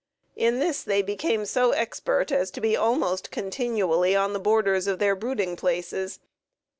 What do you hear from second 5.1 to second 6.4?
brooding places.